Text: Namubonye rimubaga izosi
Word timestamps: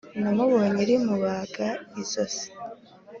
Namubonye 0.21 0.81
rimubaga 0.89 1.67
izosi 2.01 2.47